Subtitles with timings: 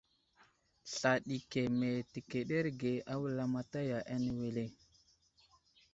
[0.91, 4.63] Sla ɗi keme təkeɗerge a wulamataya ane wele.